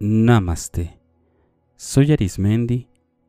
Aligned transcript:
Namaste. 0.00 1.00
Soy 1.74 2.12
Arismendi 2.12 2.86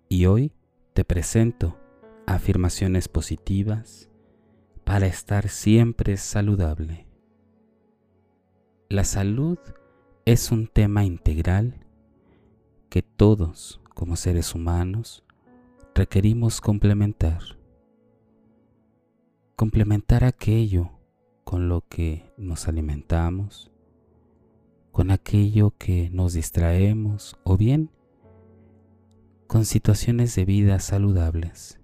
y 0.07 0.27
hoy 0.27 0.51
te 0.93 1.03
presento 1.03 1.79
afirmaciones 2.27 3.07
positivas 3.07 4.07
para 4.84 5.07
estar 5.07 5.49
siempre 5.49 6.16
saludable. 6.16 7.07
La 8.88 9.03
salud 9.03 9.57
es 10.25 10.52
un 10.52 10.67
tema 10.67 11.03
integral 11.05 11.88
que 12.89 13.01
todos 13.01 13.81
como 13.95 14.15
seres 14.15 14.54
humanos 14.54 15.23
requerimos 15.95 16.61
complementar. 16.61 17.41
Complementar 19.55 20.23
aquello 20.23 20.91
con 21.44 21.67
lo 21.67 21.81
que 21.89 22.31
nos 22.38 22.67
alimentamos, 22.67 23.69
con 24.91 25.11
aquello 25.11 25.73
que 25.77 26.09
nos 26.11 26.34
distraemos 26.34 27.38
o 27.43 27.57
bien 27.57 27.91
con 29.47 29.66
situaciones 29.66 30.35
de 30.35 30.45
vida 30.45 30.80
saludables. 30.80 31.80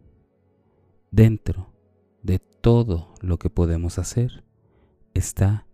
Dentro 1.12 1.74
de 2.22 2.40
todo 2.40 3.14
lo 3.22 3.40
que 3.40 3.50
podemos 3.50 3.98
hacer 4.00 4.44
está 5.14 5.66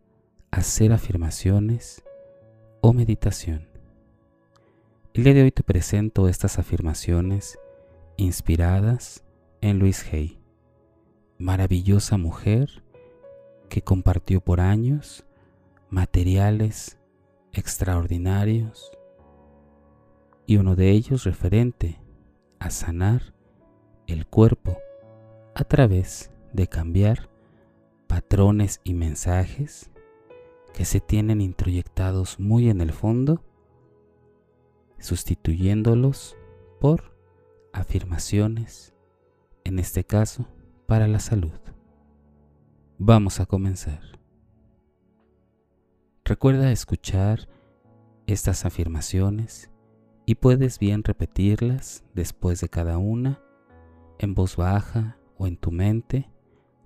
hacer 0.52 0.94
afirmaciones 0.94 2.03
o 2.81 2.94
meditación. 2.94 3.67
El 5.13 5.25
día 5.25 5.34
de 5.34 5.44
hoy 5.44 5.52
te 5.52 5.63
presento 5.63 6.30
estas 6.30 6.59
afirmaciones 6.59 7.59
inspiradas 8.16 9.23
en 9.59 9.80
Luis 9.80 10.05
Hay, 10.13 10.41
maravillosa 11.38 12.17
mujer 12.17 12.84
que 13.67 13.81
compartió 13.81 14.41
por 14.41 14.61
años 14.61 15.25
materiales 15.89 16.97
extraordinarios 17.53 18.91
y 20.45 20.57
uno 20.57 20.75
de 20.75 20.91
ellos 20.91 21.23
referente 21.23 22.02
a 22.59 22.69
sanar 22.69 23.33
el 24.07 24.27
cuerpo 24.27 24.77
a 25.55 25.63
través 25.63 26.31
de 26.53 26.67
cambiar 26.67 27.29
patrones 28.07 28.81
y 28.83 28.94
mensajes 28.94 29.89
que 30.73 30.85
se 30.85 30.99
tienen 30.99 31.41
introyectados 31.41 32.39
muy 32.39 32.69
en 32.69 32.81
el 32.81 32.91
fondo, 32.91 33.44
sustituyéndolos 34.99 36.38
por 36.79 37.16
afirmaciones, 37.73 38.94
en 39.63 39.79
este 39.79 40.03
caso 40.03 40.47
para 40.88 41.07
la 41.07 41.19
salud. 41.19 41.59
Vamos 42.97 43.39
a 43.39 43.45
comenzar. 43.45 44.20
Recuerda 46.23 46.72
escuchar 46.72 47.50
estas 48.27 48.66
afirmaciones 48.66 49.72
y 50.25 50.36
puedes 50.36 50.78
bien 50.78 51.03
repetirlas 51.03 52.03
después 52.13 52.61
de 52.61 52.69
cada 52.69 53.00
una 53.00 53.41
en 54.19 54.36
voz 54.36 54.55
baja 54.55 55.17
o 55.38 55.47
en 55.47 55.58
tu 55.58 55.72
mente 55.72 56.30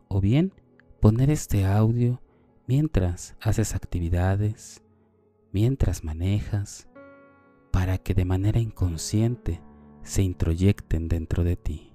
o 0.08 0.22
bien 0.22 0.54
poner 1.02 1.30
este 1.30 1.66
audio 1.66 2.22
mientras 2.66 3.36
haces 3.42 3.76
actividades, 3.76 4.82
mientras 5.52 6.04
manejas, 6.06 6.88
para 7.72 7.98
que 7.98 8.14
de 8.14 8.24
manera 8.24 8.62
inconsciente 8.62 9.62
se 10.02 10.24
introyecten 10.24 11.10
dentro 11.10 11.44
de 11.44 11.58
ti. 11.58 11.95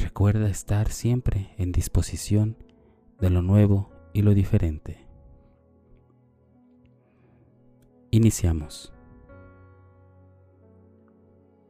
Recuerda 0.00 0.48
estar 0.48 0.88
siempre 0.88 1.50
en 1.58 1.72
disposición 1.72 2.56
de 3.20 3.28
lo 3.28 3.42
nuevo 3.42 3.90
y 4.14 4.22
lo 4.22 4.32
diferente. 4.32 5.06
Iniciamos. 8.10 8.94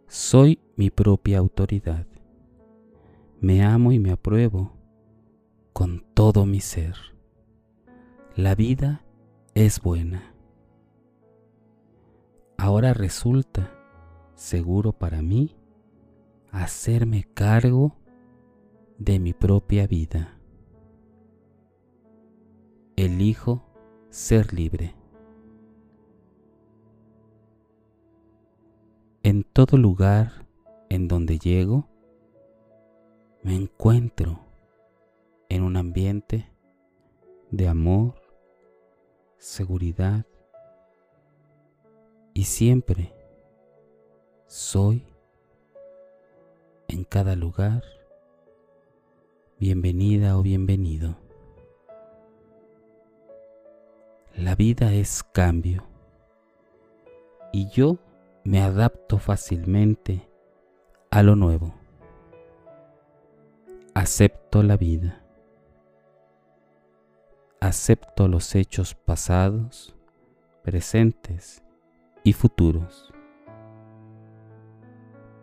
Soy 0.06 0.60
mi 0.76 0.90
propia 0.90 1.38
autoridad. 1.38 2.06
Me 3.40 3.64
amo 3.64 3.90
y 3.90 3.98
me 3.98 4.12
apruebo 4.12 4.72
con 5.72 6.04
todo 6.14 6.46
mi 6.46 6.60
ser. 6.60 6.94
La 8.36 8.54
vida 8.54 9.04
es 9.54 9.80
buena. 9.80 10.34
Ahora 12.56 12.94
resulta 12.94 13.72
seguro 14.36 14.92
para 14.92 15.20
mí 15.20 15.56
hacerme 16.52 17.24
cargo 17.34 17.99
de 19.00 19.18
mi 19.18 19.32
propia 19.32 19.86
vida. 19.86 20.38
Elijo 22.96 23.62
ser 24.10 24.52
libre. 24.52 24.94
En 29.22 29.42
todo 29.42 29.78
lugar 29.78 30.46
en 30.90 31.08
donde 31.08 31.38
llego, 31.38 31.88
me 33.42 33.54
encuentro 33.54 34.38
en 35.48 35.62
un 35.62 35.78
ambiente 35.78 36.52
de 37.50 37.68
amor, 37.68 38.20
seguridad 39.38 40.26
y 42.34 42.44
siempre 42.44 43.14
soy 44.46 45.02
en 46.86 47.04
cada 47.04 47.34
lugar 47.34 47.82
bienvenida 49.60 50.36
o 50.38 50.42
bienvenido. 50.42 51.16
La 54.34 54.54
vida 54.54 54.92
es 54.94 55.22
cambio 55.22 55.84
y 57.52 57.68
yo 57.68 57.98
me 58.42 58.62
adapto 58.62 59.18
fácilmente 59.18 60.28
a 61.10 61.22
lo 61.22 61.36
nuevo 61.36 61.74
acepto 63.94 64.62
la 64.62 64.78
vida, 64.78 65.22
acepto 67.60 68.28
los 68.28 68.54
hechos 68.54 68.94
pasados, 68.94 69.94
presentes 70.62 71.62
y 72.24 72.32
futuros. 72.32 73.12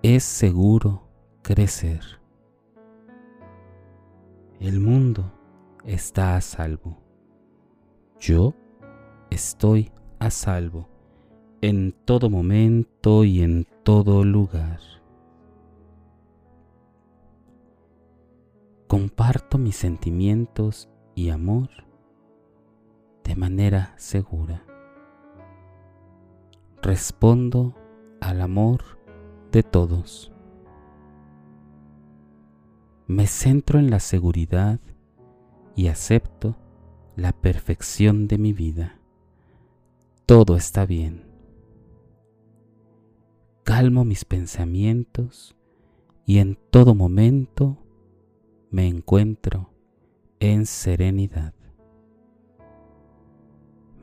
Es 0.02 0.24
seguro 0.24 1.08
crecer. 1.44 2.17
El 4.60 4.80
mundo 4.80 5.32
está 5.86 6.36
a 6.36 6.42
salvo. 6.42 6.98
Yo 8.20 8.54
estoy 9.30 9.92
a 10.20 10.32
salvo 10.32 10.90
en 11.62 11.94
todo 12.06 12.30
momento 12.30 13.24
y 13.24 13.42
en 13.42 13.68
todo 13.84 14.24
lugar. 14.24 14.80
comparto 18.88 19.58
mis 19.58 19.76
sentimientos 19.76 20.90
y 21.14 21.30
amor 21.30 21.70
de 23.24 23.36
manera 23.36 23.94
segura. 23.98 24.64
Respondo 26.82 27.76
al 28.22 28.42
amor 28.42 28.82
de 29.52 29.64
todos. 29.64 30.32
Me 33.08 33.26
centro 33.26 33.80
en 33.80 33.90
la 33.90 34.02
seguridad 34.02 34.82
y 35.78 35.88
acepto 35.88 36.58
la 37.16 37.32
perfección 37.32 38.28
de 38.28 38.38
mi 38.38 38.52
vida. 38.52 39.00
Todo 40.26 40.58
está 40.58 40.86
bien. 40.86 41.24
Calmo 43.64 44.04
mis 44.04 44.26
pensamientos 44.26 45.56
y 46.26 46.40
en 46.40 46.58
todo 46.70 46.96
momento 46.96 47.78
me 48.72 48.90
encuentro 48.90 49.70
en 50.42 50.66
serenidad. 50.66 51.54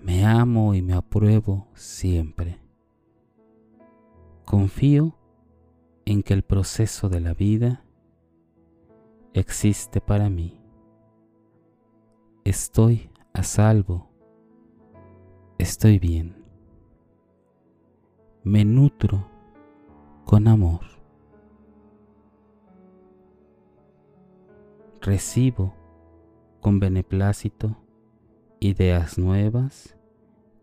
Me 0.03 0.25
amo 0.25 0.75
y 0.75 0.81
me 0.81 0.95
apruebo 0.95 1.69
siempre. 1.75 2.59
Confío 4.47 5.19
en 6.07 6.23
que 6.23 6.33
el 6.33 6.43
proceso 6.43 7.11
de 7.11 7.21
la 7.21 7.35
vida 7.35 7.84
existe 9.35 10.01
para 10.01 10.31
mí. 10.31 10.59
Estoy 12.45 13.11
a 13.35 13.43
salvo. 13.43 14.09
Estoy 15.59 15.99
bien. 15.99 16.43
Me 18.43 18.65
nutro 18.65 19.29
con 20.25 20.49
amor. 20.49 20.95
recibo 25.05 25.75
con 26.61 26.81
beneplácito 26.81 27.77
ideas 28.59 29.19
nuevas 29.19 29.99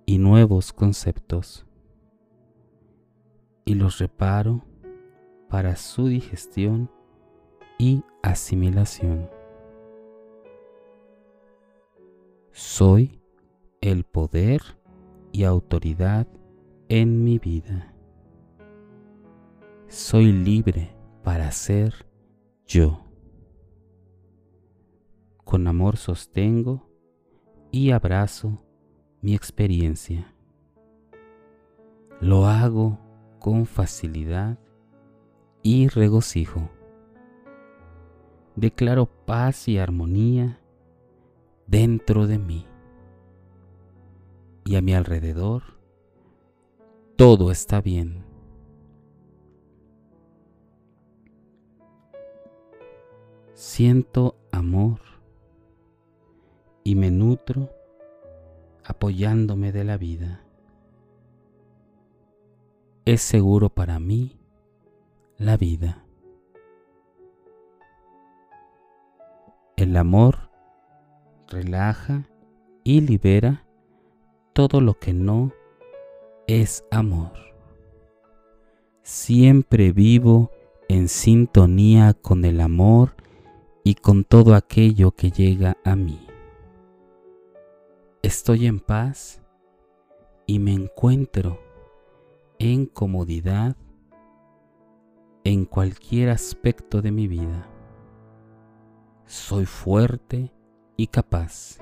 y 0.07 0.17
nuevos 0.17 0.73
conceptos 0.73 1.67
y 3.65 3.75
los 3.75 3.99
reparo 3.99 4.65
para 5.47 5.75
su 5.75 6.07
digestión 6.07 6.89
y 7.81 8.03
asimilación. 8.21 9.27
Soy 12.51 13.19
el 13.81 14.03
poder 14.03 14.61
y 15.31 15.45
autoridad 15.45 16.27
en 16.89 17.23
mi 17.23 17.39
vida. 17.39 17.95
Soy 19.87 20.31
libre 20.31 20.95
para 21.23 21.51
ser 21.51 22.05
yo. 22.67 23.03
Con 25.43 25.65
amor 25.65 25.97
sostengo 25.97 26.87
y 27.71 27.89
abrazo 27.89 28.63
mi 29.21 29.33
experiencia. 29.33 30.35
Lo 32.19 32.45
hago 32.45 32.99
con 33.39 33.65
facilidad 33.65 34.59
y 35.63 35.87
regocijo. 35.87 36.69
Declaro 38.55 39.05
paz 39.05 39.67
y 39.67 39.77
armonía 39.77 40.59
dentro 41.67 42.27
de 42.27 42.37
mí 42.37 42.65
y 44.65 44.75
a 44.75 44.81
mi 44.81 44.93
alrededor. 44.93 45.63
Todo 47.15 47.51
está 47.51 47.81
bien. 47.81 48.25
Siento 53.53 54.35
amor 54.51 54.99
y 56.83 56.95
me 56.95 57.11
nutro 57.11 57.69
apoyándome 58.83 59.71
de 59.71 59.83
la 59.83 59.97
vida. 59.97 60.43
Es 63.05 63.21
seguro 63.21 63.69
para 63.69 63.99
mí 63.99 64.39
la 65.37 65.57
vida. 65.57 66.05
El 69.81 69.97
amor 69.97 70.51
relaja 71.47 72.29
y 72.83 73.01
libera 73.01 73.65
todo 74.53 74.79
lo 74.79 74.99
que 74.99 75.11
no 75.11 75.53
es 76.45 76.85
amor. 76.91 77.31
Siempre 79.01 79.91
vivo 79.91 80.51
en 80.87 81.07
sintonía 81.07 82.13
con 82.13 82.45
el 82.45 82.61
amor 82.61 83.15
y 83.83 83.95
con 83.95 84.23
todo 84.23 84.53
aquello 84.53 85.13
que 85.13 85.31
llega 85.31 85.75
a 85.83 85.95
mí. 85.95 86.27
Estoy 88.21 88.67
en 88.67 88.81
paz 88.81 89.41
y 90.45 90.59
me 90.59 90.73
encuentro 90.73 91.59
en 92.59 92.85
comodidad 92.85 93.75
en 95.43 95.65
cualquier 95.65 96.29
aspecto 96.29 97.01
de 97.01 97.09
mi 97.09 97.27
vida. 97.27 97.70
Soy 99.31 99.65
fuerte 99.65 100.51
y 100.97 101.07
capaz. 101.07 101.79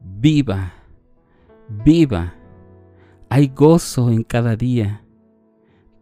Viva, 0.00 0.72
viva. 1.84 2.32
Hay 3.28 3.48
gozo 3.48 4.10
en 4.10 4.22
cada 4.22 4.54
día. 4.54 5.04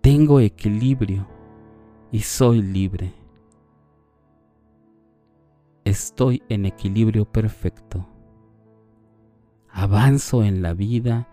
Tengo 0.03 0.41
equilibrio 0.41 1.27
y 2.13 2.21
soy 2.21 2.61
libre. 2.61 3.15
Estoy 5.87 6.43
en 6.51 6.67
equilibrio 6.67 7.25
perfecto. 7.25 8.07
Avanzo 9.71 10.45
en 10.45 10.61
la 10.61 10.75
vida 10.75 11.31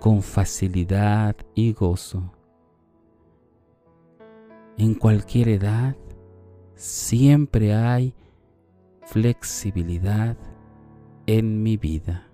con 0.00 0.22
facilidad 0.22 1.36
y 1.54 1.74
gozo. 1.74 2.32
En 4.78 4.94
cualquier 4.94 5.50
edad 5.50 5.94
siempre 6.76 7.74
hay 7.74 8.14
flexibilidad 9.02 10.36
en 11.26 11.62
mi 11.62 11.76
vida. 11.76 12.28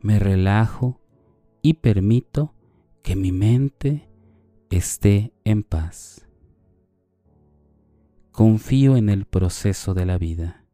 Me 0.00 0.18
relajo 0.18 1.00
y 1.60 1.74
permito 1.74 2.54
que 3.02 3.16
mi 3.16 3.32
mente 3.32 4.08
esté 4.70 5.32
en 5.44 5.62
paz. 5.62 6.26
Confío 8.30 8.96
en 8.96 9.08
el 9.10 9.26
proceso 9.26 9.92
de 9.92 10.06
la 10.06 10.18
vida. 10.18 10.64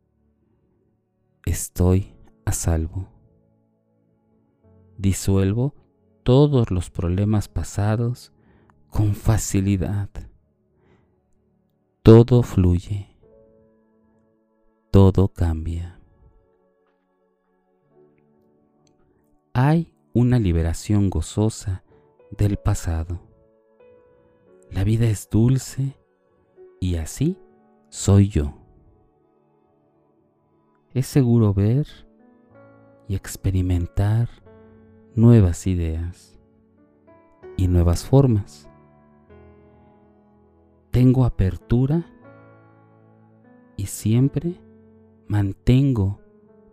Estoy 1.44 2.14
a 2.44 2.52
salvo. 2.52 3.08
Disuelvo 4.96 5.74
todos 6.22 6.70
los 6.70 6.90
problemas 6.90 7.48
pasados 7.48 8.32
con 8.90 9.14
facilidad. 9.14 10.10
Todo 12.02 12.42
fluye. 12.42 13.08
Todo 14.90 15.28
cambia. 15.28 16.00
Hay 19.52 19.92
una 20.14 20.38
liberación 20.38 21.10
gozosa 21.10 21.84
del 22.30 22.56
pasado. 22.56 23.20
La 24.70 24.84
vida 24.84 25.06
es 25.06 25.28
dulce 25.30 25.96
y 26.80 26.96
así 26.96 27.36
soy 27.88 28.28
yo. 28.28 28.54
Es 30.94 31.06
seguro 31.06 31.52
ver 31.52 31.86
y 33.06 33.14
experimentar 33.14 34.28
nuevas 35.14 35.66
ideas 35.66 36.38
y 37.56 37.68
nuevas 37.68 38.04
formas. 38.04 38.67
Tengo 40.90 41.24
apertura 41.24 42.06
y 43.76 43.86
siempre 43.86 44.60
mantengo 45.26 46.20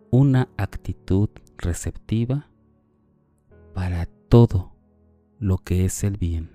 una 0.10 0.50
actitud 0.58 1.30
receptiva 1.58 2.50
para 3.74 4.06
todo 4.30 4.74
lo 5.40 5.58
que 5.58 5.86
es 5.86 6.04
el 6.04 6.18
bien. 6.18 6.50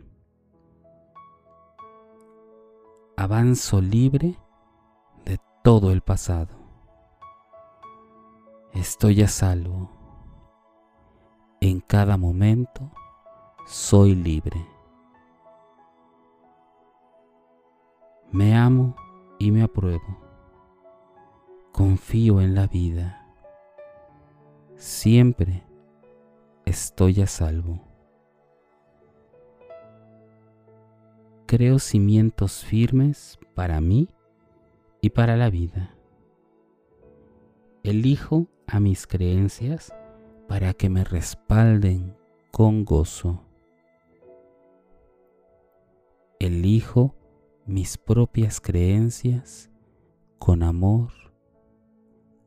Avanzo 3.17 3.81
libre 3.81 4.39
de 5.25 5.39
todo 5.63 5.93
el 5.93 6.01
pasado. 6.01 6.57
Estoy 8.73 9.23
a 9.23 9.29
salvo 9.29 9.91
en 11.61 11.81
cada 11.81 12.17
momento 12.17 12.91
soy 13.67 14.15
libre. 14.15 14.67
Me 18.33 18.55
amo 18.55 18.95
y 19.41 19.51
me 19.51 19.63
apruebo. 19.63 20.19
Confío 21.73 22.41
en 22.41 22.55
la 22.55 22.69
vida. 22.69 23.27
Siempre 24.77 25.65
estoy 26.65 27.23
a 27.23 27.27
salvo. 27.27 27.81
Creo 31.47 31.81
cimientos 31.81 32.65
firmes 32.65 33.37
para 33.55 33.81
mí 33.81 34.09
y 35.01 35.11
para 35.11 35.37
la 35.37 35.51
vida. 35.51 35.97
Elijo 37.83 38.47
a 38.69 38.79
mis 38.79 39.09
creencias 39.09 39.93
para 40.47 40.73
que 40.73 40.89
me 40.89 41.03
respalden 41.03 42.17
con 42.53 42.85
gozo. 42.85 43.43
Elijo 46.39 47.17
mis 47.67 47.99
propias 47.99 48.61
creencias 48.61 49.71
con 50.39 50.63
amor, 50.63 51.13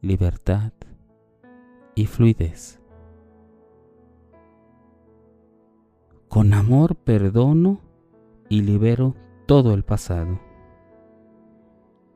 libertad 0.01 0.74
y 1.96 2.08
fluidez. 2.08 2.82
Con 6.27 6.53
amor 6.53 6.96
perdono 6.96 7.82
y 8.50 8.62
libero 8.62 9.15
todo 9.46 9.74
el 9.74 9.84
pasado. 9.84 10.39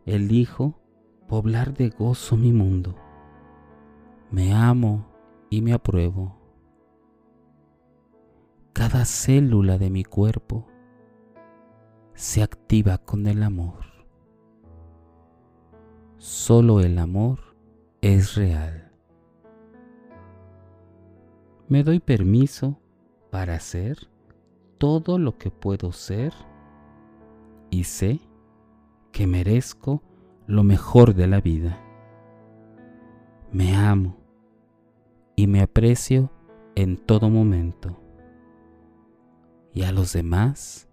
Elijo 0.06 0.80
poblar 1.27 1.74
de 1.74 1.89
gozo 1.89 2.36
mi 2.36 2.51
mundo. 2.51 2.96
Me 4.32 4.54
amo 4.54 5.06
y 5.50 5.62
me 5.62 5.74
apruebo. 5.74 6.36
Cada 8.74 9.06
célula 9.06 9.77
de 9.77 9.89
mi 9.89 10.04
cuerpo 10.04 10.68
se 12.17 12.41
activa 12.41 12.97
con 12.97 13.27
el 13.27 13.43
amor. 13.43 13.86
Solo 16.17 16.79
el 16.79 16.97
amor 16.97 17.38
es 18.01 18.33
real. 18.33 18.91
Me 21.67 21.83
doy 21.83 22.00
permiso 22.00 22.81
para 23.29 23.59
ser 23.59 24.09
todo 24.79 25.19
lo 25.19 25.38
que 25.38 25.51
puedo 25.51 25.91
ser 25.91 26.33
y 27.69 27.83
sé 27.83 28.19
que 29.12 29.27
merezco 29.27 30.01
lo 30.47 30.63
mejor 30.63 31.13
de 31.13 31.27
la 31.27 31.39
vida. 31.39 31.79
Me 33.51 33.75
amo 33.75 34.17
y 35.36 35.45
me 35.45 35.62
aprecio 35.62 36.31
en 36.74 36.97
todo 36.97 37.29
momento. 37.29 38.01
Y 39.71 39.83
a 39.83 39.91
los 39.91 40.13
demás 40.13 40.87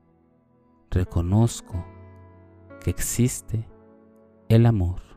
reconozco 0.94 1.84
que 2.80 2.88
existe 2.88 3.68
el 4.48 4.64
amor. 4.64 5.14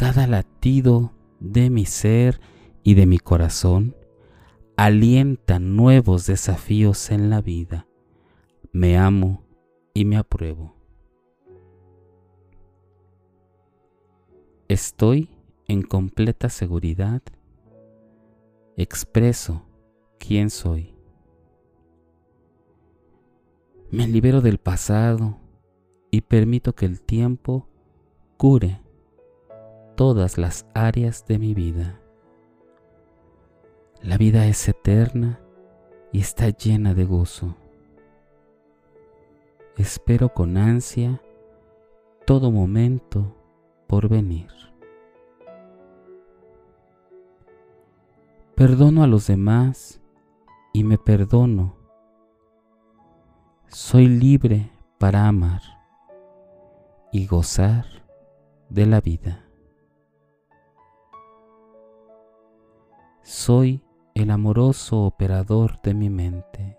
cada 0.00 0.26
latido 0.26 1.12
de 1.40 1.68
mi 1.68 1.84
ser 1.84 2.40
y 2.82 2.94
de 2.94 3.04
mi 3.04 3.18
corazón 3.18 3.94
alienta 4.74 5.58
nuevos 5.58 6.24
desafíos 6.24 7.10
en 7.10 7.28
la 7.28 7.42
vida. 7.42 7.86
Me 8.72 8.96
amo 8.96 9.44
y 9.92 10.06
me 10.06 10.16
apruebo. 10.16 10.74
Estoy 14.68 15.28
en 15.68 15.82
completa 15.82 16.48
seguridad. 16.48 17.20
Expreso 18.78 19.66
quién 20.18 20.48
soy. 20.48 20.94
Me 23.92 24.06
libero 24.06 24.40
del 24.40 24.58
pasado 24.58 25.36
y 26.12 26.20
permito 26.20 26.76
que 26.76 26.86
el 26.86 27.00
tiempo 27.00 27.66
cure 28.36 28.80
todas 29.96 30.38
las 30.38 30.64
áreas 30.74 31.26
de 31.26 31.40
mi 31.40 31.54
vida. 31.54 32.00
La 34.00 34.16
vida 34.16 34.46
es 34.46 34.68
eterna 34.68 35.40
y 36.12 36.20
está 36.20 36.50
llena 36.50 36.94
de 36.94 37.04
gozo. 37.04 37.56
Espero 39.76 40.28
con 40.28 40.56
ansia 40.56 41.20
todo 42.26 42.52
momento 42.52 43.34
por 43.88 44.08
venir. 44.08 44.52
Perdono 48.54 49.02
a 49.02 49.08
los 49.08 49.26
demás 49.26 50.00
y 50.72 50.84
me 50.84 50.96
perdono. 50.96 51.79
Soy 53.72 54.08
libre 54.08 54.68
para 54.98 55.28
amar 55.28 55.62
y 57.12 57.28
gozar 57.28 57.84
de 58.68 58.84
la 58.84 59.00
vida. 59.00 59.48
Soy 63.22 63.84
el 64.14 64.32
amoroso 64.32 65.02
operador 65.02 65.80
de 65.82 65.94
mi 65.94 66.10
mente. 66.10 66.76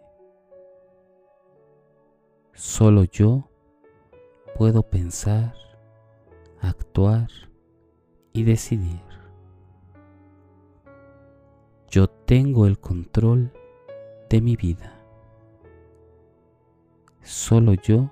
Solo 2.52 3.06
yo 3.06 3.50
puedo 4.58 4.84
pensar, 4.84 5.56
actuar 6.60 7.30
y 8.34 8.44
decidir. 8.44 9.02
Yo 11.88 12.10
tengo 12.10 12.66
el 12.66 12.82
control 12.82 13.54
de 14.30 14.42
mi 14.42 14.58
vida. 14.58 15.01
Solo 17.22 17.74
yo 17.74 18.10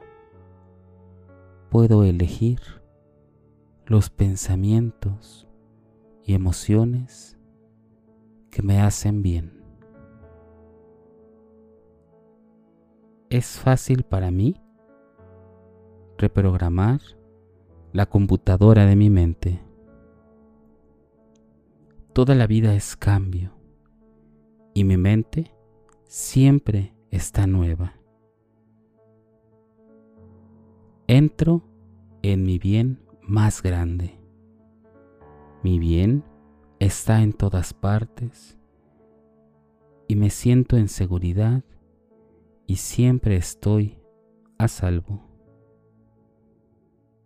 puedo 1.70 2.04
elegir 2.04 2.60
los 3.86 4.10
pensamientos 4.10 5.48
y 6.24 6.34
emociones 6.36 7.39
que 8.51 8.62
me 8.62 8.82
hacen 8.82 9.22
bien. 9.22 9.63
Es 13.30 13.60
fácil 13.60 14.04
para 14.04 14.32
mí 14.32 14.56
reprogramar 16.18 17.00
la 17.94 18.06
computadora 18.06 18.86
de 18.86 18.96
mi 18.96 19.10
mente. 19.10 19.60
Toda 22.13 22.36
la 22.36 22.48
vida 22.48 22.75
es 22.75 22.96
cambio 22.96 23.54
y 24.74 24.84
mi 24.84 24.98
mente 24.98 25.56
siempre 26.06 26.94
está 27.12 27.48
nueva. 27.48 27.99
Entro 31.12 31.63
en 32.22 32.44
mi 32.44 32.60
bien 32.60 33.00
más 33.24 33.63
grande. 33.63 34.20
Mi 35.63 35.80
bien 35.80 36.24
está 36.78 37.24
en 37.24 37.34
todas 37.34 37.74
partes 37.74 38.60
y 40.08 40.16
me 40.16 40.30
siento 40.30 40.78
en 40.78 40.88
seguridad 40.88 41.63
y 42.68 42.75
siempre 42.75 43.38
estoy 43.38 43.98
a 44.60 44.68
salvo. 44.68 45.28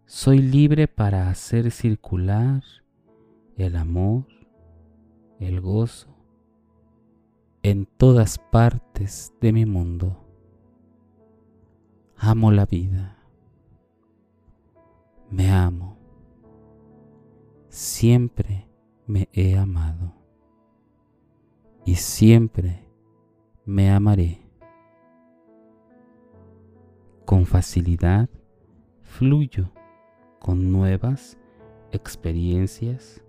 Soy 0.06 0.38
libre 0.38 0.88
para 0.88 1.30
hacer 1.30 1.70
circular 1.70 2.64
el 3.58 3.76
amor, 3.76 4.28
el 5.42 5.60
gozo 5.60 6.08
en 7.64 7.86
todas 7.86 8.38
partes 8.38 9.34
de 9.42 9.52
mi 9.52 9.66
mundo. 9.66 10.26
Amo 12.16 12.50
la 12.50 12.66
vida. 12.66 13.23
Me 15.34 15.50
amo. 15.50 15.98
Siempre 17.68 18.70
me 19.08 19.30
he 19.34 19.58
amado 19.58 20.14
y 21.86 21.96
siempre 21.96 22.88
me 23.66 23.90
amaré. 23.90 24.48
Con 27.26 27.48
facilidad 27.48 28.30
fluyo 29.02 29.72
con 30.38 30.72
nuevas 30.72 31.40
experiencias, 31.92 33.24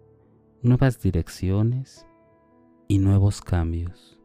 nuevas 0.61 1.01
direcciones 1.01 2.07
y 2.87 2.99
nuevos 2.99 3.41
cambios. 3.41 4.21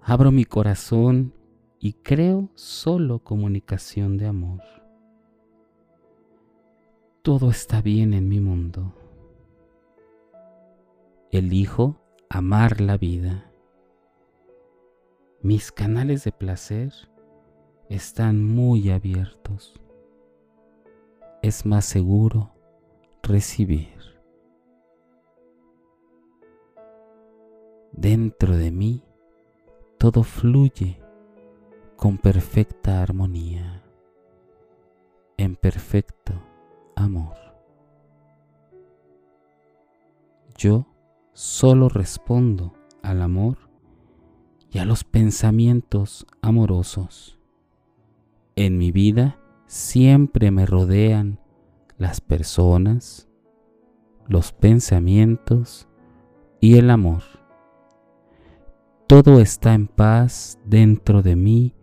Abro 0.00 0.32
mi 0.32 0.46
corazón 0.46 1.32
y 1.78 1.92
creo 1.92 2.50
solo 2.54 3.20
comunicación 3.20 4.16
de 4.16 4.26
amor. 4.26 4.75
Todo 7.26 7.50
está 7.50 7.82
bien 7.82 8.14
en 8.14 8.28
mi 8.28 8.38
mundo 8.38 8.94
elijo 11.32 11.96
amar 12.30 12.80
la 12.80 12.96
vida. 12.96 13.50
Mis 15.42 15.72
canales 15.72 16.22
de 16.22 16.30
placer 16.30 16.92
están 17.88 18.44
muy 18.44 18.90
abiertos. 18.90 19.74
Es 21.42 21.66
más 21.66 21.84
seguro 21.84 22.52
recibir. 23.24 23.98
Dentro 27.90 28.56
de 28.56 28.70
mí 28.70 29.02
todo 29.98 30.22
fluye 30.22 31.00
con 31.96 32.18
perfecta 32.18 33.02
armonía, 33.02 33.82
en 35.36 35.56
perfecto 35.56 36.45
amor. 36.96 37.36
Yo 40.56 40.86
solo 41.32 41.88
respondo 41.88 42.72
al 43.02 43.22
amor 43.22 43.58
y 44.72 44.78
a 44.78 44.84
los 44.84 45.04
pensamientos 45.04 46.26
amorosos. 46.42 47.38
En 48.56 48.78
mi 48.78 48.90
vida 48.90 49.38
siempre 49.66 50.50
me 50.50 50.66
rodean 50.66 51.38
las 51.98 52.20
personas, 52.20 53.28
los 54.26 54.52
pensamientos 54.52 55.88
y 56.60 56.78
el 56.78 56.90
amor. 56.90 57.22
Todo 59.06 59.40
está 59.40 59.74
en 59.74 59.86
paz 59.86 60.58
dentro 60.64 61.22
de 61.22 61.36
mí 61.36 61.74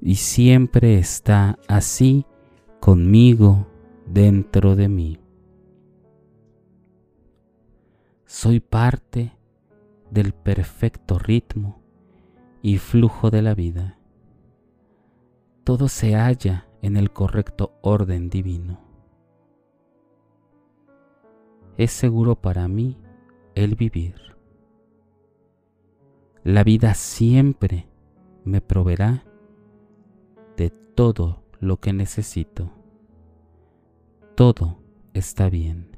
y 0.00 0.14
siempre 0.14 0.98
está 0.98 1.58
así 1.66 2.24
conmigo 2.80 3.66
dentro 4.10 4.76
de 4.76 4.88
mí. 4.88 5.20
soy 8.28 8.60
parte 8.60 9.32
del 10.10 10.34
perfecto 10.34 11.18
ritmo 11.18 11.80
y 12.60 12.76
flujo 12.76 13.30
de 13.30 13.40
la 13.40 13.54
vida. 13.54 13.98
Todo 15.64 15.88
se 15.88 16.14
halla 16.14 16.68
en 16.82 16.98
el 16.98 17.10
correcto 17.10 17.72
orden 17.80 18.28
divino. 18.28 18.80
Es 21.78 21.90
seguro 21.90 22.36
para 22.36 22.68
mí 22.68 22.98
el 23.54 23.76
vivir. 23.76 24.36
La 26.44 26.64
vida 26.64 26.92
siempre 26.92 27.88
me 28.44 28.60
proveerá 28.60 29.24
de 30.58 30.68
todo 30.68 31.44
lo 31.60 31.78
que 31.78 31.94
necesito. 31.94 32.77
Todo 34.38 34.78
está 35.14 35.50
bien 35.50 35.90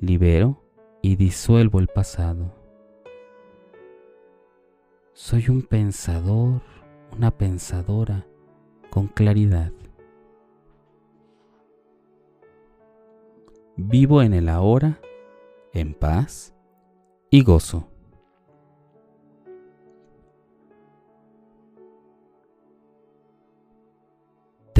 libero 0.00 0.60
y 1.02 1.14
disuelvo 1.14 1.78
el 1.78 1.86
pasado. 1.86 2.52
Soy 5.12 5.48
un 5.50 5.62
pensador, 5.62 6.62
una 7.12 7.30
pensadora 7.30 8.26
con 8.90 9.06
claridad. 9.06 9.72
Vivo 13.76 14.20
en 14.22 14.34
el 14.34 14.48
ahora, 14.48 15.00
en 15.72 15.94
paz 15.94 16.56
y 17.30 17.44
gozo. 17.44 17.89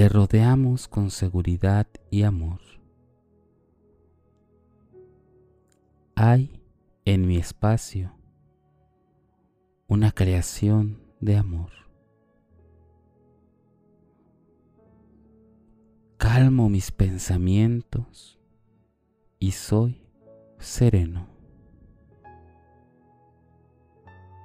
Te 0.01 0.09
rodeamos 0.09 0.89
con 0.89 1.11
seguridad 1.11 1.87
y 2.11 2.23
amor. 2.23 2.63
Hay 6.15 6.63
en 7.05 7.27
mi 7.27 7.37
espacio 7.37 8.11
una 9.89 10.11
creación 10.11 11.03
de 11.21 11.37
amor. 11.37 11.71
Calmo 16.17 16.71
mis 16.71 16.91
pensamientos 16.93 18.41
y 19.39 19.51
soy 19.51 20.03
sereno. 20.59 21.29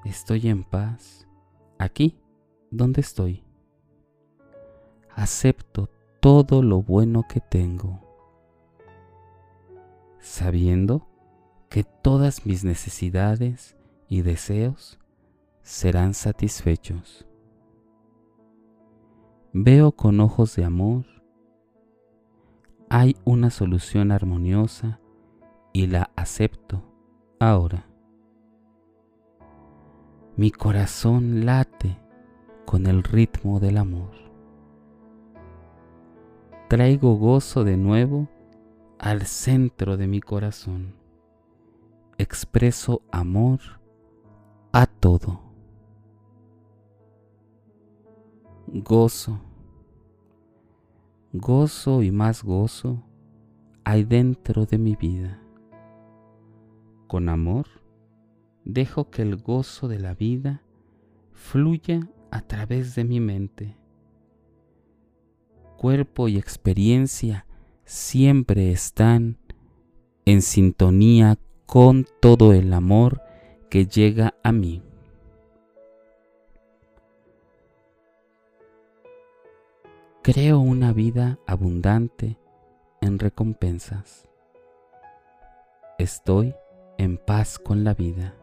Estoy 0.04 0.50
en 0.50 0.66
paz 0.66 1.26
aquí 1.80 2.20
donde 2.72 3.00
estoy. 3.00 3.45
Acepto 5.16 5.90
todo 6.20 6.62
lo 6.62 6.82
bueno 6.82 7.24
que 7.28 7.40
tengo, 7.40 8.02
sabiendo 10.20 11.08
que 11.70 11.84
todas 11.84 12.46
mis 12.46 12.66
necesidades 12.66 13.78
y 14.10 14.24
deseos 14.24 15.00
serán 15.62 16.14
satisfechos. 16.14 17.26
Veo 19.54 19.94
con 19.94 20.20
ojos 20.20 20.56
de 20.58 20.66
amor, 20.66 21.06
hay 22.90 23.16
una 23.24 23.50
solución 23.50 24.12
armoniosa 24.12 25.00
y 25.72 25.88
la 25.88 26.12
acepto 26.18 26.84
ahora. 27.40 27.88
Mi 30.36 30.52
corazón 30.52 31.46
late 31.46 31.98
con 32.66 32.86
el 32.88 33.02
ritmo 33.04 33.62
del 33.62 33.78
amor. 33.78 34.25
Traigo 36.68 37.14
gozo 37.14 37.64
de 37.64 37.78
nuevo 37.78 38.28
al 38.98 39.28
centro 39.28 39.98
de 39.98 40.08
mi 40.08 40.20
corazón. 40.20 40.96
Expreso 42.18 43.04
amor 43.12 43.60
a 44.72 44.88
todo. 44.88 45.42
Gozo, 48.66 49.40
gozo 51.34 52.02
y 52.02 52.10
más 52.10 52.44
gozo 52.44 53.04
hay 53.84 54.04
dentro 54.04 54.66
de 54.66 54.80
mi 54.80 54.96
vida. 54.96 55.40
Con 57.06 57.30
amor, 57.30 57.68
dejo 58.64 59.12
que 59.12 59.22
el 59.22 59.36
gozo 59.36 59.88
de 59.88 60.00
la 60.00 60.16
vida 60.16 60.64
fluya 61.32 62.10
a 62.32 62.42
través 62.42 62.96
de 62.96 63.04
mi 63.04 63.20
mente. 63.20 63.78
Cuerpo 65.86 66.28
y 66.28 66.40
experiencia 66.40 67.46
siempre 67.84 68.72
están 68.72 69.38
en 70.26 70.42
sintonía 70.42 71.38
con 71.68 72.08
todo 72.20 72.54
el 72.54 72.74
amor 72.74 73.22
que 73.70 73.86
llega 73.86 74.34
a 74.42 74.52
mí. 74.52 74.82
Creo 80.24 80.58
una 80.58 80.92
vida 80.92 81.38
abundante 81.46 82.40
en 83.00 83.20
recompensas. 83.20 84.28
Estoy 86.00 86.56
en 86.98 87.20
paz 87.20 87.60
con 87.60 87.84
la 87.84 87.94
vida. 87.94 88.34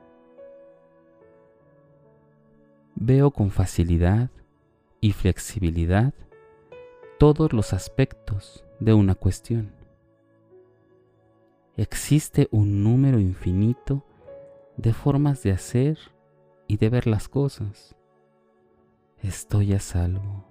Veo 2.94 3.32
con 3.32 3.50
facilidad 3.50 4.30
y 5.00 5.10
flexibilidad 5.10 6.14
todos 7.22 7.52
los 7.52 7.72
aspectos 7.72 8.64
de 8.80 8.94
una 8.94 9.14
cuestión. 9.14 9.70
Existe 11.76 12.48
un 12.50 12.82
número 12.82 13.20
infinito 13.20 14.04
de 14.76 14.92
formas 14.92 15.40
de 15.44 15.52
hacer 15.52 15.98
y 16.66 16.78
de 16.78 16.88
ver 16.88 17.06
las 17.06 17.28
cosas. 17.28 17.94
Estoy 19.20 19.72
a 19.72 19.78
salvo. 19.78 20.48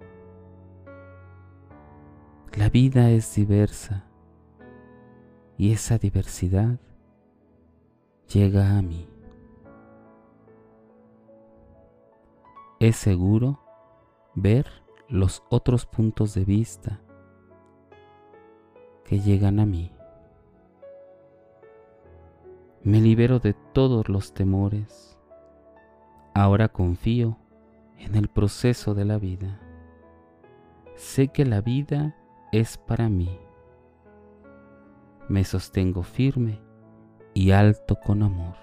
La 2.56 2.70
vida 2.70 3.10
es 3.10 3.34
diversa 3.34 4.06
y 5.58 5.72
esa 5.72 5.98
diversidad 5.98 6.80
llega 8.32 8.78
a 8.78 8.80
mí. 8.80 9.10
Es 12.80 12.96
seguro 12.96 13.60
ver 14.34 14.81
los 15.12 15.42
otros 15.50 15.84
puntos 15.84 16.32
de 16.32 16.46
vista 16.46 16.98
que 19.04 19.20
llegan 19.20 19.60
a 19.60 19.66
mí. 19.66 19.92
Me 22.82 22.98
libero 22.98 23.38
de 23.38 23.52
todos 23.52 24.08
los 24.08 24.32
temores. 24.32 25.18
Ahora 26.32 26.68
confío 26.68 27.36
en 27.98 28.14
el 28.14 28.28
proceso 28.28 28.94
de 28.94 29.04
la 29.04 29.18
vida. 29.18 29.60
Sé 30.96 31.28
que 31.28 31.44
la 31.44 31.60
vida 31.60 32.16
es 32.50 32.78
para 32.78 33.10
mí. 33.10 33.38
Me 35.28 35.44
sostengo 35.44 36.02
firme 36.04 36.58
y 37.34 37.50
alto 37.50 37.96
con 38.02 38.22
amor. 38.22 38.56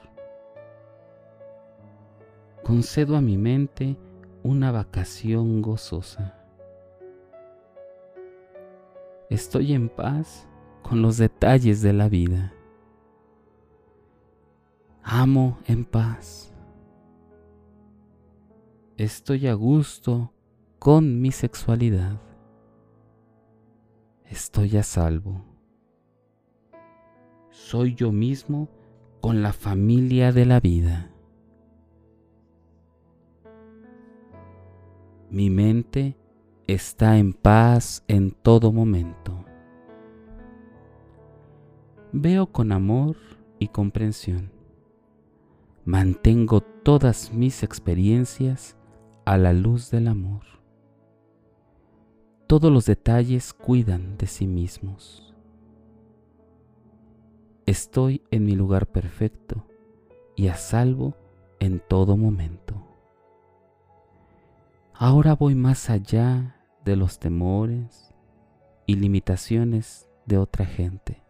Concedo 2.63 3.15
a 3.15 3.21
mi 3.21 3.37
mente 3.37 3.97
una 4.41 4.71
vacación 4.71 5.61
gozosa. 5.61 6.38
Estoy 9.29 9.73
en 9.73 9.89
paz 9.89 10.47
con 10.81 11.01
los 11.01 11.17
detalles 11.17 11.81
de 11.81 11.93
la 11.93 12.09
vida. 12.09 12.53
Amo 15.03 15.59
en 15.65 15.85
paz. 15.85 16.53
Estoy 18.97 19.47
a 19.47 19.53
gusto 19.53 20.33
con 20.79 21.21
mi 21.21 21.31
sexualidad 21.31 22.19
estoy 24.29 24.77
a 24.77 24.83
salvo. 24.83 25.43
Soy 27.49 27.95
yo 27.95 28.11
mismo 28.11 28.69
con 29.21 29.41
la 29.41 29.53
familia 29.53 30.31
de 30.31 30.45
la 30.45 30.59
vida. 30.59 31.11
Mi 35.29 35.49
mente 35.49 36.15
está 36.73 37.17
en 37.17 37.33
paz 37.33 38.03
en 38.07 38.31
todo 38.31 38.71
momento. 38.71 39.45
Veo 42.11 42.47
con 42.47 42.71
amor 42.71 43.15
y 43.59 43.67
comprensión. 43.67 44.51
Mantengo 45.85 46.61
todas 46.61 47.33
mis 47.33 47.63
experiencias 47.63 48.77
a 49.25 49.37
la 49.37 49.53
luz 49.53 49.91
del 49.91 50.07
amor 50.07 50.59
todos 52.49 52.71
los 52.71 52.87
detalles 52.87 53.53
cuidan 53.53 54.17
de 54.17 54.25
sí 54.25 54.47
mismos. 54.47 55.35
Estoy 57.67 58.23
en 58.31 58.43
mi 58.43 58.55
lugar 58.55 58.87
perfecto 58.87 59.67
y 60.35 60.47
a 60.47 60.55
salvo 60.55 61.13
en 61.59 61.79
todo 61.79 62.17
momento. 62.17 62.73
Ahora 64.95 65.35
voy 65.35 65.53
más 65.53 65.91
allá 65.91 66.58
de 66.89 66.95
los 66.95 67.19
temores 67.19 68.15
y 68.87 68.95
limitaciones 68.95 70.09
de 70.25 70.39
otra 70.39 70.65
gente. 70.65 71.21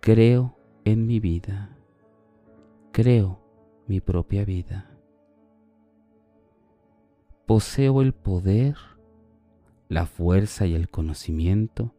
Creo 0.00 0.58
en 0.84 1.06
mi 1.06 1.20
vida. 1.20 1.78
Creo 2.90 3.38
mi 3.86 4.00
propia 4.00 4.44
vida. 4.44 4.90
Poseo 7.46 8.02
el 8.02 8.12
poder 8.12 8.76
la 9.88 10.06
fuerza 10.06 10.66
y 10.66 10.74
el 10.74 10.88
conocimiento 10.88 11.94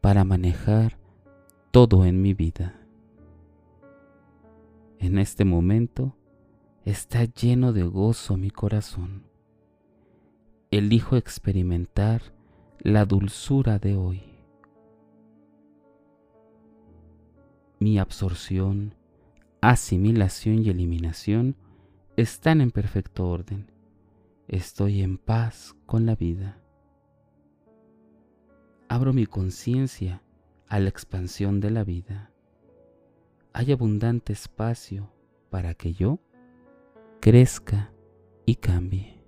para 0.00 0.24
manejar 0.24 0.96
todo 1.72 2.06
en 2.06 2.22
mi 2.22 2.32
vida. 2.32 2.80
En 4.98 5.18
este 5.18 5.44
momento 5.44 6.16
está 6.86 7.24
lleno 7.24 7.74
de 7.74 7.82
gozo 7.82 8.38
mi 8.38 8.50
corazón. 8.50 9.29
Elijo 10.70 11.16
experimentar 11.16 12.22
la 12.80 13.04
dulzura 13.04 13.78
de 13.78 13.96
hoy. 13.96 14.22
Mi 17.78 17.98
absorción, 17.98 18.94
asimilación 19.60 20.60
y 20.60 20.68
eliminación 20.68 21.56
están 22.16 22.60
en 22.60 22.70
perfecto 22.70 23.28
orden. 23.28 23.70
Estoy 24.48 25.02
en 25.02 25.18
paz 25.18 25.74
con 25.86 26.06
la 26.06 26.14
vida 26.14 26.60
abro 28.90 29.12
mi 29.12 29.24
conciencia 29.24 30.20
a 30.66 30.80
la 30.80 30.88
expansión 30.88 31.60
de 31.60 31.70
la 31.70 31.84
vida. 31.84 32.32
Hay 33.52 33.70
abundante 33.70 34.32
espacio 34.32 35.12
para 35.48 35.74
que 35.74 35.92
yo 35.92 36.18
crezca 37.20 37.92
y 38.46 38.56
cambie. 38.56 39.19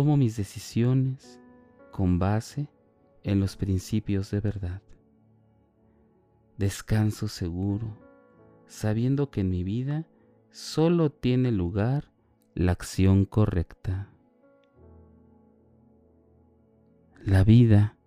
Tomo 0.00 0.16
mis 0.16 0.38
decisiones 0.38 1.38
con 1.92 2.18
base 2.18 2.70
en 3.22 3.38
los 3.38 3.58
principios 3.58 4.30
de 4.30 4.40
verdad. 4.40 4.80
Descanso 6.56 7.28
seguro, 7.28 7.98
sabiendo 8.66 9.30
que 9.30 9.42
en 9.42 9.50
mi 9.50 9.62
vida 9.62 10.06
solo 10.48 11.10
tiene 11.12 11.52
lugar 11.52 12.10
la 12.54 12.72
acción 12.72 13.26
correcta. 13.26 14.08
La 17.22 17.44
vida 17.44 17.98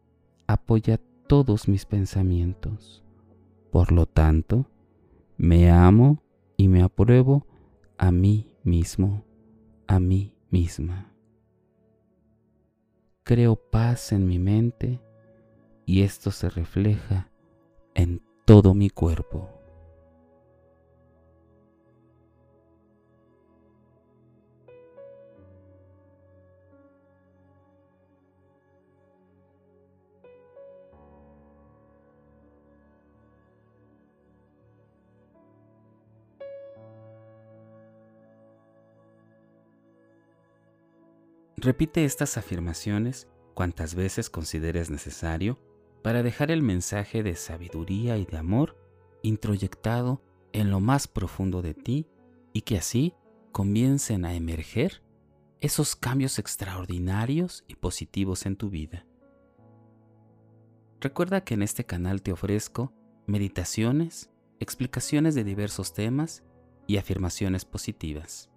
apoya 0.48 1.00
todos 1.28 1.68
mis 1.68 1.86
pensamientos. 1.86 3.04
Por 3.72 3.92
lo 3.92 4.08
tanto, 4.08 4.66
me 5.38 5.70
amo 5.70 6.24
y 6.58 6.70
me 6.70 6.82
apruebo 6.82 7.46
a 8.00 8.12
mí 8.12 8.58
mismo, 8.64 9.24
a 9.86 10.00
mí 10.00 10.34
misma. 10.50 11.13
Creo 13.24 13.56
paz 13.56 14.12
en 14.12 14.28
mi 14.28 14.38
mente 14.38 15.00
y 15.86 16.02
esto 16.02 16.30
se 16.32 16.50
refleja 16.50 17.30
en 17.96 18.22
todo 18.46 18.74
mi 18.74 18.90
cuerpo. 18.90 19.63
Repite 41.64 42.04
estas 42.04 42.38
afirmaciones 42.38 43.30
cuantas 43.54 43.96
veces 43.96 44.30
consideres 44.30 44.90
necesario 44.90 45.58
para 46.04 46.22
dejar 46.22 46.52
el 46.52 46.62
mensaje 46.62 47.24
de 47.24 47.38
sabiduría 47.38 48.18
y 48.18 48.26
de 48.26 48.36
amor 48.36 48.78
introyectado 49.22 50.22
en 50.52 50.72
lo 50.72 50.82
más 50.82 51.08
profundo 51.08 51.62
de 51.62 51.74
ti 51.74 52.06
y 52.52 52.64
que 52.64 52.76
así 52.76 53.14
comiencen 53.54 54.26
a 54.26 54.34
emerger 54.34 55.04
esos 55.62 55.96
cambios 55.96 56.38
extraordinarios 56.38 57.64
y 57.70 57.76
positivos 57.76 58.46
en 58.46 58.58
tu 58.58 58.70
vida. 58.70 59.06
Recuerda 61.00 61.46
que 61.46 61.54
en 61.54 61.62
este 61.62 61.86
canal 61.86 62.22
te 62.22 62.34
ofrezco 62.34 62.92
meditaciones, 63.26 64.30
explicaciones 64.60 65.34
de 65.34 65.46
diversos 65.46 65.94
temas 65.94 66.44
y 66.88 66.98
afirmaciones 66.98 67.64
positivas. 67.64 68.50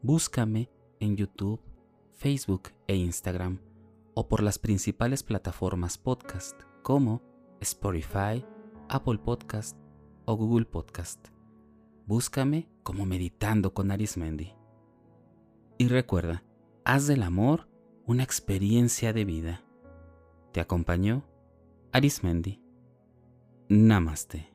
Búscame 0.00 0.70
en 0.98 1.18
YouTube 1.18 1.60
Facebook 2.22 2.70
e 2.86 2.94
Instagram 2.94 3.58
o 4.14 4.28
por 4.28 4.44
las 4.44 4.56
principales 4.56 5.24
plataformas 5.24 5.98
podcast 5.98 6.56
como 6.84 7.20
Spotify, 7.60 8.46
Apple 8.88 9.18
Podcast 9.18 9.76
o 10.24 10.36
Google 10.36 10.66
Podcast. 10.66 11.18
Búscame 12.06 12.68
como 12.84 13.06
Meditando 13.06 13.74
con 13.74 13.90
Arismendi. 13.90 14.54
Y 15.78 15.88
recuerda, 15.88 16.44
haz 16.84 17.08
del 17.08 17.24
amor 17.24 17.68
una 18.06 18.22
experiencia 18.22 19.12
de 19.12 19.24
vida. 19.24 19.64
Te 20.52 20.60
acompañó 20.60 21.24
Arismendi. 21.90 22.62
Namaste. 23.68 24.51